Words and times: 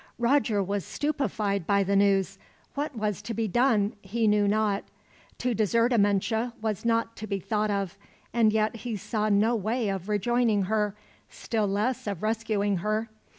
Roger 0.17 0.63
was 0.63 0.83
stupefied 0.83 1.67
by 1.67 1.83
the 1.83 1.95
news. 1.95 2.39
What 2.73 2.95
was 2.97 3.21
to 3.21 3.35
be 3.35 3.47
done, 3.47 3.93
he 4.01 4.27
knew 4.27 4.47
not. 4.47 4.83
To 5.37 5.53
desert 5.53 5.93
Amenche 5.93 6.51
was 6.59 6.83
not 6.83 7.15
to 7.17 7.27
be 7.27 7.39
thought 7.39 7.69
of, 7.69 7.99
and 8.33 8.51
yet 8.51 8.77
he 8.77 8.95
saw 8.95 9.29
no 9.29 9.55
way 9.55 9.89
of 9.89 10.09
rejoining 10.09 10.63
her, 10.63 10.95
still 11.29 11.67
less 11.67 12.07
of 12.07 12.23
rescuing 12.23 12.77
her. 12.77 13.09